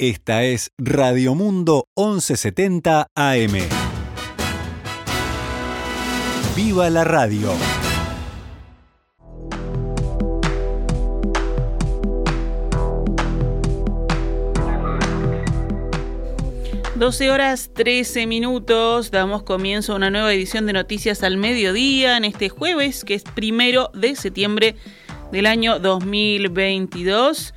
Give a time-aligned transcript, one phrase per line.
[0.00, 3.52] Esta es Radio Mundo 1170 AM.
[6.54, 7.50] ¡Viva la radio!
[16.94, 22.24] Doce horas 13 minutos, damos comienzo a una nueva edición de Noticias al Mediodía en
[22.24, 24.76] este jueves, que es primero de septiembre
[25.32, 27.52] del año 2022.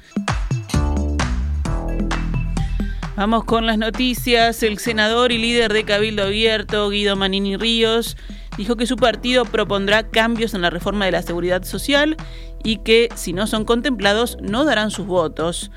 [3.22, 4.64] Vamos con las noticias.
[4.64, 8.18] El senador y líder de Cabildo Abierto, Guido Manini Ríos,
[8.58, 12.18] dijo que su partido propondrá cambios en la reforma de la seguridad social
[12.64, 15.70] y que, si no son contemplados, no darán sus votos.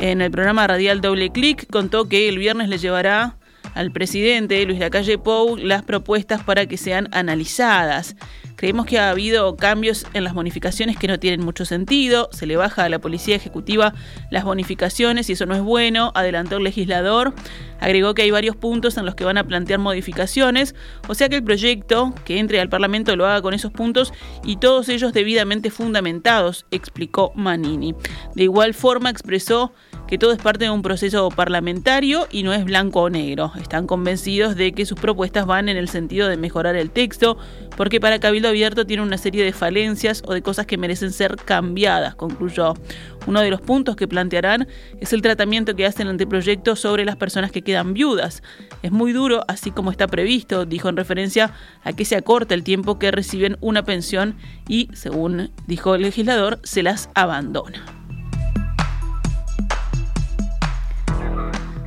[0.00, 3.36] En el programa radial Doble Clic contó que el viernes le llevará
[3.74, 8.16] al presidente Luis Lacalle Pou las propuestas para que sean analizadas.
[8.62, 12.28] Creemos que ha habido cambios en las bonificaciones que no tienen mucho sentido.
[12.30, 13.92] Se le baja a la Policía Ejecutiva
[14.30, 17.34] las bonificaciones y eso no es bueno, adelantó el legislador.
[17.80, 20.76] Agregó que hay varios puntos en los que van a plantear modificaciones,
[21.08, 24.12] o sea que el proyecto que entre al Parlamento lo haga con esos puntos
[24.44, 27.96] y todos ellos debidamente fundamentados, explicó Manini.
[28.36, 29.72] De igual forma expresó
[30.12, 33.50] que todo es parte de un proceso parlamentario y no es blanco o negro.
[33.58, 37.38] Están convencidos de que sus propuestas van en el sentido de mejorar el texto,
[37.78, 41.36] porque para Cabildo Abierto tiene una serie de falencias o de cosas que merecen ser
[41.36, 42.74] cambiadas, concluyó.
[43.26, 44.68] Uno de los puntos que plantearán
[45.00, 48.42] es el tratamiento que hace el anteproyecto sobre las personas que quedan viudas.
[48.82, 52.64] Es muy duro, así como está previsto, dijo en referencia a que se acorta el
[52.64, 54.36] tiempo que reciben una pensión
[54.68, 58.01] y, según dijo el legislador, se las abandona.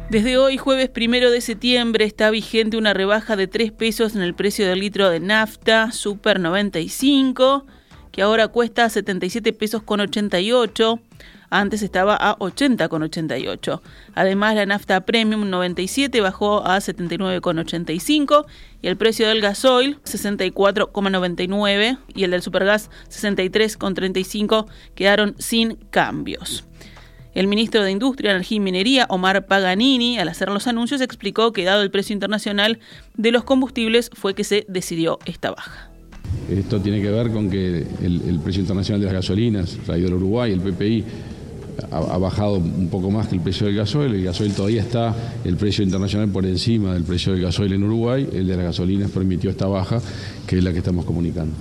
[0.10, 4.36] Desde hoy, jueves primero de septiembre, está vigente una rebaja de 3 pesos en el
[4.36, 7.66] precio del litro de nafta Super 95,
[8.12, 11.00] que ahora cuesta 77 pesos con 88.
[11.50, 13.82] Antes estaba a 80 con 88.
[14.14, 18.46] Además, la nafta Premium 97 bajó a 79,85
[18.84, 26.64] y el precio del gasoil 64,99 y el del supergas 63,35 quedaron sin cambios.
[27.36, 31.66] El ministro de Industria, Energía y Minería, Omar Paganini, al hacer los anuncios, explicó que
[31.66, 32.80] dado el precio internacional
[33.18, 35.92] de los combustibles fue que se decidió esta baja.
[36.50, 40.54] Esto tiene que ver con que el, precio internacional de las gasolinas, traído del Uruguay,
[40.54, 41.04] el PPI,
[41.92, 44.16] ha, bajado un poco más que el precio del gasoil.
[44.16, 45.14] El gasoil todavía está,
[45.44, 48.30] el precio internacional por encima del precio del gasoil en Uruguay.
[48.32, 50.02] El de las gasolinas permitió esta baja,
[50.48, 51.54] que es la que estamos comunicando.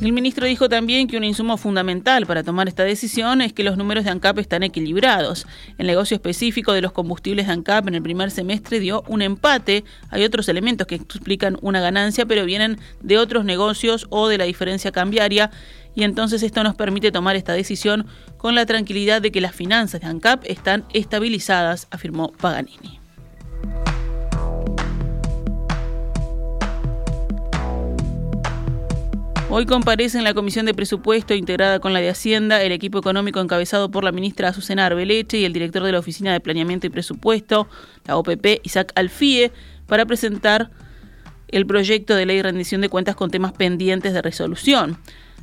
[0.00, 3.76] El ministro dijo también que un insumo fundamental para tomar esta decisión es que los
[3.76, 5.46] números de ANCAP están equilibrados.
[5.76, 9.84] El negocio específico de los combustibles de ANCAP en el primer semestre dio un empate.
[10.08, 14.44] Hay otros elementos que explican una ganancia, pero vienen de otros negocios o de la
[14.44, 15.50] diferencia cambiaria.
[15.94, 18.06] Y entonces esto nos permite tomar esta decisión
[18.38, 22.99] con la tranquilidad de que las finanzas de ANCAP están estabilizadas, afirmó Paganini.
[29.52, 33.40] Hoy comparece en la Comisión de Presupuesto integrada con la de Hacienda el equipo económico
[33.40, 36.90] encabezado por la ministra Azucena Arbeleche y el director de la Oficina de Planeamiento y
[36.90, 37.66] Presupuesto,
[38.06, 39.50] la OPP, Isaac Alfie,
[39.88, 40.70] para presentar
[41.48, 44.98] el proyecto de ley de rendición de cuentas con temas pendientes de resolución.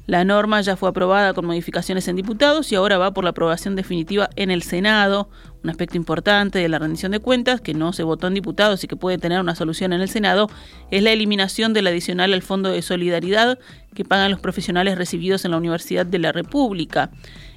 [0.06, 3.76] La norma ya fue aprobada con modificaciones en diputados y ahora va por la aprobación
[3.76, 5.30] definitiva en el Senado.
[5.68, 8.88] Un aspecto importante de la rendición de cuentas, que no se votó en diputados y
[8.88, 10.50] que puede tener una solución en el Senado,
[10.92, 13.60] es la eliminación del adicional al Fondo de Solidaridad
[13.94, 17.10] que pagan los profesionales recibidos en la Universidad de la República.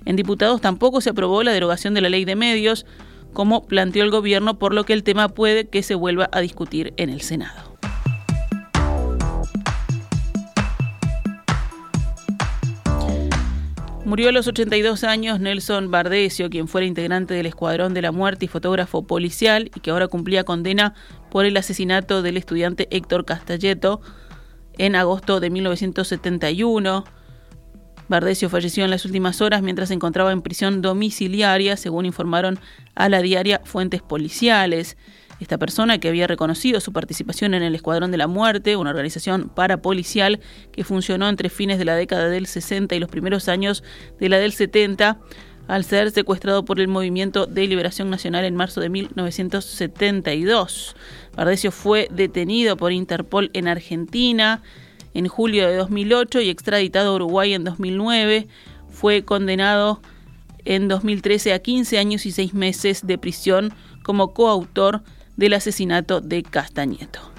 [0.06, 2.84] En diputados tampoco se aprobó la derogación de la ley de medios,
[3.32, 6.92] como planteó el gobierno, por lo que el tema puede que se vuelva a discutir
[6.96, 7.69] en el Senado.
[14.10, 18.46] Murió a los 82 años Nelson Bardesio, quien fuera integrante del Escuadrón de la Muerte
[18.46, 20.94] y fotógrafo policial y que ahora cumplía condena
[21.30, 24.00] por el asesinato del estudiante Héctor Castelletto
[24.78, 27.04] en agosto de 1971.
[28.08, 32.58] Bardesio falleció en las últimas horas mientras se encontraba en prisión domiciliaria, según informaron
[32.96, 34.96] a la diaria fuentes policiales.
[35.40, 39.48] Esta persona que había reconocido su participación en el Escuadrón de la Muerte, una organización
[39.48, 40.40] parapolicial
[40.70, 43.82] que funcionó entre fines de la década del 60 y los primeros años
[44.18, 45.18] de la del 70,
[45.66, 50.94] al ser secuestrado por el Movimiento de Liberación Nacional en marzo de 1972.
[51.34, 54.62] Bardesio fue detenido por Interpol en Argentina
[55.14, 58.46] en julio de 2008 y extraditado a Uruguay en 2009.
[58.90, 60.02] Fue condenado
[60.64, 63.72] en 2013 a 15 años y 6 meses de prisión
[64.02, 65.02] como coautor
[65.40, 67.32] del asesinato de Castañeto.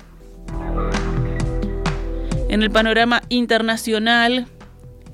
[2.49, 4.47] En el panorama internacional,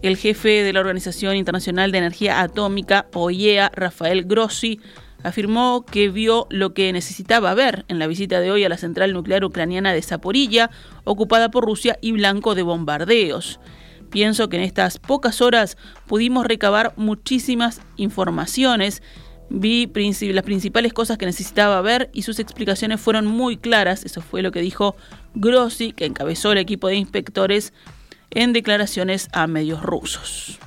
[0.02, 4.80] El jefe de la Organización Internacional de Energía Atómica, OIEA, Rafael Grossi,
[5.24, 9.12] afirmó que vio lo que necesitaba ver en la visita de hoy a la central
[9.12, 10.70] nuclear ucraniana de Zaporilla,
[11.04, 13.60] ocupada por Rusia y blanco de bombardeos.
[14.12, 19.04] Pienso que en estas pocas horas pudimos recabar muchísimas informaciones.
[19.50, 19.90] Vi
[20.34, 24.04] las principales cosas que necesitaba ver y sus explicaciones fueron muy claras.
[24.04, 24.96] Eso fue lo que dijo
[25.36, 27.74] Grossi, que encabezó el equipo de inspectores
[28.32, 30.60] en declaraciones a medios rusos.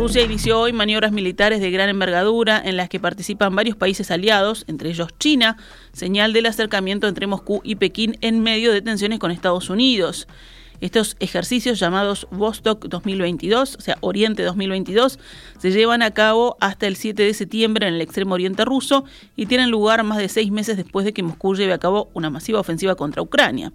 [0.00, 4.64] Rusia inició hoy maniobras militares de gran envergadura en las que participan varios países aliados,
[4.66, 5.58] entre ellos China,
[5.92, 10.26] señal del acercamiento entre Moscú y Pekín en medio de tensiones con Estados Unidos.
[10.80, 15.18] Estos ejercicios llamados Vostok 2022, o sea, Oriente 2022,
[15.58, 19.04] se llevan a cabo hasta el 7 de septiembre en el extremo oriente ruso
[19.36, 22.30] y tienen lugar más de seis meses después de que Moscú lleve a cabo una
[22.30, 23.72] masiva ofensiva contra Ucrania.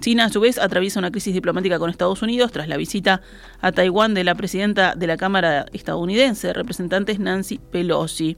[0.00, 3.22] China, a su vez, atraviesa una crisis diplomática con Estados Unidos tras la visita
[3.60, 8.36] a Taiwán de la presidenta de la Cámara estadounidense, representantes Nancy Pelosi.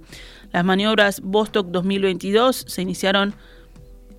[0.53, 3.35] Las maniobras Vostok 2022 se iniciaron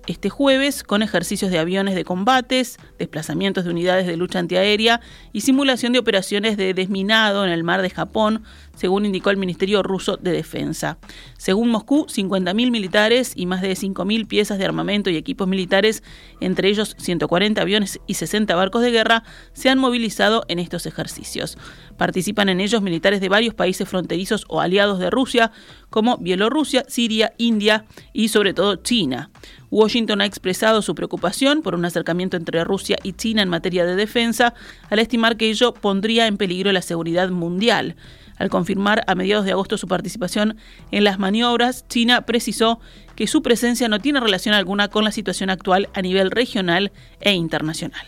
[0.08, 5.00] este jueves con ejercicios de aviones de combates, desplazamientos de unidades de lucha antiaérea
[5.32, 8.42] y simulación de operaciones de desminado en el mar de Japón,
[8.78, 10.98] según indicó el Ministerio ruso de Defensa.
[11.36, 16.04] Según Moscú, 50.000 militares y más de 5.000 piezas de armamento y equipos militares,
[16.40, 21.58] entre ellos 140 aviones y 60 barcos de guerra, se han movilizado en estos ejercicios.
[21.96, 25.50] Participan en ellos militares de varios países fronterizos o aliados de Rusia,
[25.90, 29.30] como Bielorrusia, Siria, India y sobre todo China.
[29.70, 33.96] Washington ha expresado su preocupación por un acercamiento entre Rusia y China en materia de
[33.96, 34.54] defensa,
[34.88, 37.96] al estimar que ello pondría en peligro la seguridad mundial.
[38.38, 40.56] Al confirmar a mediados de agosto su participación
[40.90, 42.80] en las maniobras, China precisó
[43.16, 47.32] que su presencia no tiene relación alguna con la situación actual a nivel regional e
[47.32, 48.06] internacional.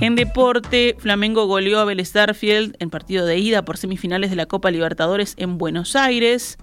[0.00, 4.70] En deporte, Flamengo goleó a Vélez en partido de ida por semifinales de la Copa
[4.70, 6.58] Libertadores en Buenos Aires.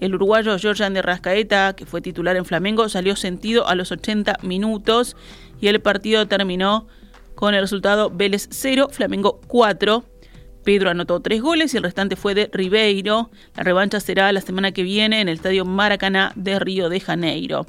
[0.00, 4.38] El uruguayo Georgian de Rascaeta, que fue titular en Flamengo, salió sentido a los 80
[4.42, 5.16] minutos
[5.60, 6.88] y el partido terminó
[7.34, 10.04] con el resultado Vélez 0, Flamengo 4.
[10.64, 13.30] Pedro anotó tres goles y el restante fue de Ribeiro.
[13.56, 17.66] La revancha será la semana que viene en el Estadio Maracaná de Río de Janeiro.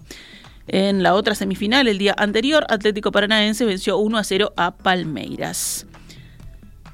[0.67, 5.85] En la otra semifinal, el día anterior, Atlético Paranaense venció 1 a 0 a Palmeiras.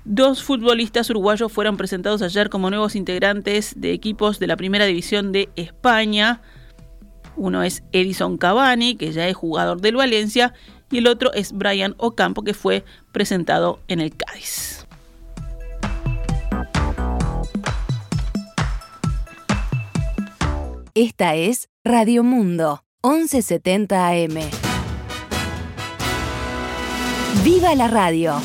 [0.06, 5.31] Dos futbolistas uruguayos fueron presentados ayer como nuevos integrantes de equipos de la Primera División
[5.31, 6.42] de España.
[7.36, 10.54] Uno es Edison Cavani, que ya es jugador del Valencia,
[10.91, 14.86] y el otro es Brian Ocampo, que fue presentado en el Cádiz.
[20.95, 24.39] Esta es Radio Mundo 1170 AM.
[27.44, 28.42] ¡Viva la radio!